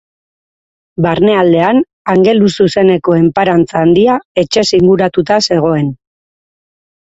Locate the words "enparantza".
3.19-3.85